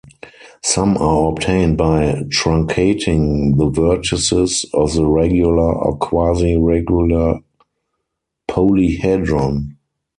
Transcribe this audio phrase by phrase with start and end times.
[0.63, 7.39] Some are obtained by truncating the vertices of the regular or quasi-regular
[8.49, 9.75] polyhedron.